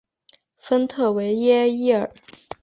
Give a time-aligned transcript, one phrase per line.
[0.57, 2.11] 丰特维耶伊尔。